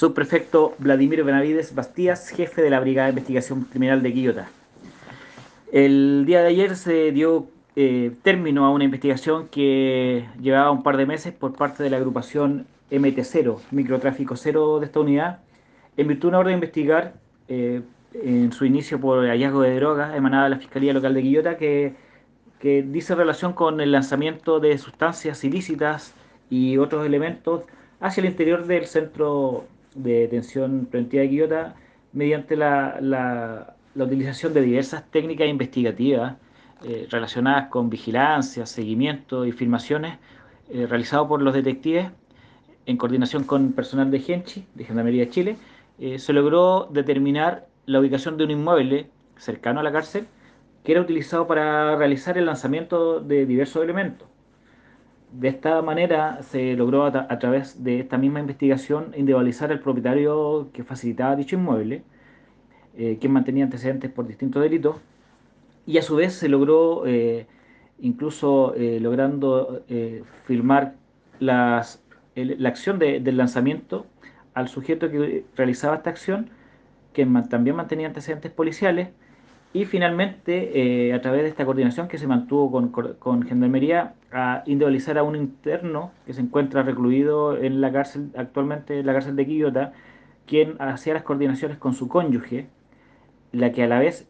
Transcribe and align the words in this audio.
Subprefecto 0.00 0.74
Vladimir 0.78 1.22
Benavides 1.24 1.74
Bastías, 1.74 2.30
jefe 2.30 2.62
de 2.62 2.70
la 2.70 2.80
Brigada 2.80 3.08
de 3.08 3.10
Investigación 3.10 3.64
Criminal 3.64 4.02
de 4.02 4.14
Quillota. 4.14 4.48
El 5.72 6.24
día 6.26 6.40
de 6.40 6.46
ayer 6.46 6.74
se 6.76 7.12
dio 7.12 7.48
eh, 7.76 8.10
término 8.22 8.64
a 8.64 8.70
una 8.70 8.84
investigación 8.84 9.48
que 9.48 10.26
llevaba 10.40 10.70
un 10.70 10.82
par 10.82 10.96
de 10.96 11.04
meses 11.04 11.34
por 11.34 11.54
parte 11.54 11.82
de 11.82 11.90
la 11.90 11.98
agrupación 11.98 12.66
MT0, 12.90 13.58
Microtráfico 13.72 14.36
Cero 14.36 14.80
de 14.80 14.86
esta 14.86 15.00
unidad, 15.00 15.40
en 15.98 16.08
virtud 16.08 16.22
de 16.22 16.28
una 16.28 16.38
orden 16.38 16.52
de 16.52 16.54
investigar 16.54 17.12
eh, 17.48 17.82
en 18.14 18.52
su 18.52 18.64
inicio 18.64 18.98
por 18.98 19.26
hallazgo 19.26 19.60
de 19.60 19.74
drogas 19.74 20.16
emanada 20.16 20.44
de 20.44 20.50
la 20.50 20.56
Fiscalía 20.56 20.94
Local 20.94 21.12
de 21.12 21.20
Quillota 21.20 21.58
que, 21.58 21.92
que 22.58 22.82
dice 22.82 23.14
relación 23.14 23.52
con 23.52 23.82
el 23.82 23.92
lanzamiento 23.92 24.60
de 24.60 24.78
sustancias 24.78 25.44
ilícitas 25.44 26.14
y 26.48 26.78
otros 26.78 27.04
elementos 27.04 27.64
hacia 28.00 28.22
el 28.22 28.28
interior 28.28 28.64
del 28.64 28.86
centro 28.86 29.66
de 29.94 30.20
detención 30.20 30.86
preventiva 30.86 31.22
de 31.22 31.28
Quillota 31.28 31.74
mediante 32.12 32.56
la, 32.56 32.98
la, 33.00 33.76
utilización 33.94 34.54
de 34.54 34.62
diversas 34.62 35.10
técnicas 35.10 35.48
investigativas 35.48 36.36
eh, 36.84 37.06
relacionadas 37.10 37.68
con 37.68 37.90
vigilancia, 37.90 38.64
seguimiento 38.66 39.44
y 39.44 39.52
filmaciones 39.52 40.18
eh, 40.70 40.88
por 41.28 41.42
los 41.42 41.52
detectives 41.52 42.10
en 42.86 42.96
coordinación 42.96 43.44
con 43.44 43.72
personal 43.72 44.10
de 44.10 44.20
Genchi, 44.20 44.66
de 44.74 44.84
Gendarmería 44.84 45.24
de 45.26 45.30
Chile, 45.30 45.56
eh, 45.98 46.18
se 46.18 46.32
logró 46.32 46.88
determinar 46.90 47.66
la 47.86 48.00
ubicación 48.00 48.36
de 48.36 48.44
un 48.44 48.50
inmueble 48.50 49.10
cercano 49.36 49.80
a 49.80 49.82
la 49.82 49.92
cárcel 49.92 50.26
que 50.84 50.92
era 50.92 51.00
utilizado 51.00 51.46
para 51.46 51.96
realizar 51.96 52.38
el 52.38 52.46
lanzamiento 52.46 53.20
de 53.20 53.44
diversos 53.46 53.82
elementos. 53.82 54.26
De 55.32 55.48
esta 55.48 55.80
manera 55.82 56.42
se 56.42 56.74
logró 56.74 57.04
a, 57.04 57.38
través 57.38 57.84
de 57.84 58.00
esta 58.00 58.18
misma 58.18 58.40
investigación 58.40 59.12
individualizar 59.16 59.70
al 59.70 59.80
propietario 59.80 60.70
que 60.72 60.82
facilitaba 60.82 61.36
dicho 61.36 61.56
inmueble, 61.56 62.02
eh, 62.96 63.18
quien 63.20 63.32
mantenía 63.32 63.64
antecedentes 63.64 64.10
por 64.10 64.26
distintos 64.26 64.62
delitos, 64.62 64.96
y 65.86 65.98
a 65.98 66.02
su 66.02 66.16
vez 66.16 66.34
se 66.34 66.48
logró, 66.48 67.06
eh, 67.06 67.46
incluso 68.00 68.74
eh, 68.74 69.00
logrando 69.00 69.82
eh, 69.88 70.22
firmar 70.44 70.94
la 71.40 71.84
acción 72.64 72.98
del 72.98 73.36
lanzamiento 73.36 74.06
al 74.54 74.68
sujeto 74.68 75.10
que 75.10 75.44
realizaba 75.56 75.96
esta 75.96 76.10
acción, 76.10 76.50
que 77.12 77.26
también 77.48 77.76
mantenía 77.76 78.06
antecedentes 78.06 78.52
policiales, 78.52 79.08
y 79.72 79.84
finalmente, 79.84 81.08
eh, 81.08 81.14
a 81.14 81.20
través 81.20 81.42
de 81.42 81.48
esta 81.48 81.64
coordinación 81.64 82.08
que 82.08 82.18
se 82.18 82.26
mantuvo 82.26 82.72
con, 82.72 82.88
con, 82.90 83.42
Gendarmería, 83.42 84.14
a 84.32 84.62
individualizar 84.66 85.16
a 85.16 85.22
un 85.22 85.36
interno 85.36 86.10
que 86.26 86.32
se 86.32 86.40
encuentra 86.40 86.82
recluido 86.82 87.56
en 87.56 87.80
la 87.80 87.92
cárcel, 87.92 88.30
actualmente 88.36 88.98
en 88.98 89.06
la 89.06 89.12
cárcel 89.12 89.36
de 89.36 89.46
Quillota, 89.46 89.92
quien 90.46 90.74
hacía 90.80 91.14
las 91.14 91.22
coordinaciones 91.22 91.78
con 91.78 91.94
su 91.94 92.08
cónyuge, 92.08 92.66
la 93.52 93.70
que 93.72 93.84
a 93.84 93.88
la 93.88 94.00
vez 94.00 94.28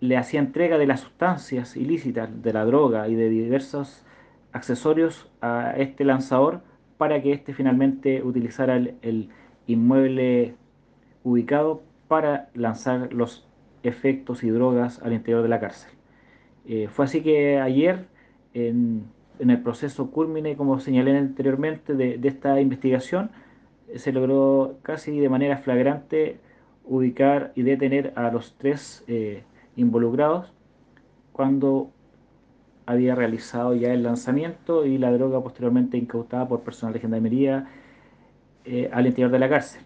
le 0.00 0.16
hacía 0.16 0.40
entrega 0.40 0.78
de 0.78 0.86
las 0.86 1.00
sustancias 1.00 1.76
ilícitas, 1.76 2.42
de 2.42 2.52
la 2.52 2.64
droga 2.64 3.08
y 3.08 3.14
de 3.14 3.28
diversos 3.28 4.04
accesorios 4.52 5.30
a 5.40 5.74
este 5.76 6.04
lanzador 6.04 6.60
para 6.98 7.22
que 7.22 7.32
éste 7.32 7.54
finalmente 7.54 8.22
utilizara 8.22 8.76
el, 8.76 8.96
el 9.02 9.28
inmueble 9.68 10.56
ubicado 11.22 11.82
para 12.08 12.48
lanzar 12.54 13.12
los 13.12 13.46
efectos 13.82 14.44
y 14.44 14.50
drogas 14.50 15.00
al 15.02 15.12
interior 15.12 15.42
de 15.42 15.48
la 15.48 15.60
cárcel. 15.60 15.90
Eh, 16.66 16.88
fue 16.90 17.04
así 17.06 17.22
que 17.22 17.58
ayer, 17.60 18.06
en, 18.54 19.04
el 19.38 19.60
proceso 19.62 20.10
culmine, 20.10 20.56
como 20.56 20.78
señalé 20.78 21.16
anteriormente, 21.16 21.94
de, 21.94 22.20
esta 22.22 22.60
investigación, 22.60 23.30
se 23.96 24.12
logró 24.12 24.78
casi 24.82 25.18
de 25.18 25.28
manera 25.28 25.58
flagrante 25.58 26.38
ubicar 26.84 27.52
y 27.54 27.62
detener 27.62 28.12
a 28.16 28.30
los 28.30 28.54
tres 28.56 29.04
eh, 29.08 29.42
involucrados 29.76 30.52
cuando 31.32 31.90
había 32.86 33.14
realizado 33.14 33.74
ya 33.74 33.92
el 33.92 34.02
lanzamiento 34.02 34.86
y 34.86 34.98
la 34.98 35.12
droga 35.12 35.42
posteriormente 35.42 35.96
incautada 35.96 36.48
por 36.48 36.60
personal 36.62 36.92
de 36.92 37.00
gendarmería 37.00 37.68
eh, 38.64 38.90
al 38.92 39.06
interior 39.06 39.30
de 39.30 39.38
la 39.38 39.48
cárcel. 39.48 39.82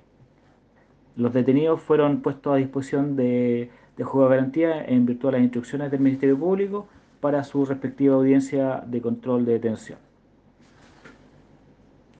Los 1.16 1.32
detenidos 1.32 1.80
fueron 1.80 2.20
puestos 2.20 2.52
a 2.52 2.56
disposición 2.56 3.16
de 3.16 3.70
de 3.96 4.04
juego 4.04 4.28
de 4.28 4.36
garantía 4.36 4.84
en 4.84 5.06
virtud 5.06 5.28
de 5.28 5.32
las 5.32 5.42
instrucciones 5.42 5.90
del 5.90 6.00
Ministerio 6.00 6.38
Público 6.38 6.86
para 7.20 7.42
su 7.44 7.64
respectiva 7.64 8.14
audiencia 8.14 8.82
de 8.86 9.00
control 9.00 9.44
de 9.46 9.54
detención. 9.54 9.98